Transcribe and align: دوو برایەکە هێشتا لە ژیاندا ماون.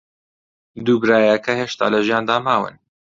دوو 0.85 1.01
برایەکە 1.03 1.51
هێشتا 1.59 1.85
لە 1.93 1.99
ژیاندا 2.07 2.37
ماون. 2.45 2.75